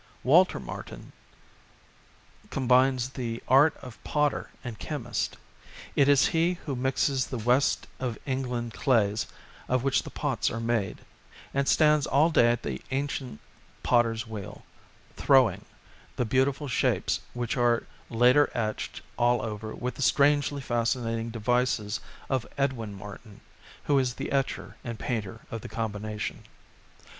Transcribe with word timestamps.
Walter 0.23 0.59
Martin 0.59 1.11
^ 2.47 2.49
combines 2.49 3.09
the 3.09 3.43
art 3.47 3.77
of 3.83 4.03
potter 4.03 4.49
and 4.63 4.79
chemist; 4.79 5.37
it 5.95 6.09
is 6.09 6.29
he 6.29 6.53
who 6.65 6.75
mixes 6.75 7.27
the 7.27 7.37
West 7.37 7.85
of 7.99 8.17
England 8.25 8.73
clays 8.73 9.27
of 9.69 9.83
which 9.83 10.01
the 10.01 10.09
pots 10.09 10.49
are 10.49 10.59
made, 10.59 11.01
and 11.53 11.67
stands 11.67 12.07
all 12.07 12.31
day 12.31 12.51
at 12.51 12.63
the 12.63 12.81
ancient 12.89 13.39
potter's 13.83 14.25
wheel," 14.25 14.63
throwing" 15.17 15.65
the 16.15 16.25
beautiful 16.25 16.67
shapes 16.67 17.19
which 17.35 17.55
are 17.55 17.83
later 18.09 18.49
etched 18.55 19.01
all 19.17 19.43
over 19.43 19.75
with 19.75 19.93
the 19.93 20.01
strangely 20.01 20.61
fascinating 20.61 21.29
devices 21.29 21.99
of 22.27 22.47
Edwin 22.57 22.95
Martin, 22.97 23.39
who 23.83 23.99
is 23.99 24.15
the 24.15 24.31
etcher 24.31 24.77
and 24.83 24.97
painter 24.97 25.41
of 25.51 25.61
the 25.61 25.69
combination. 25.69 26.43